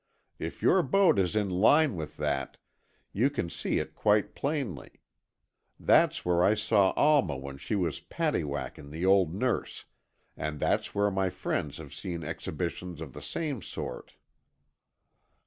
[0.39, 2.57] If your boat is in line with that,
[3.13, 4.99] you can see in quite plainly.
[5.79, 9.85] That's where I saw Alma when she was paddywhacking the old nurse,
[10.35, 14.15] and that's where my friends have seen exhibitions of the same sort."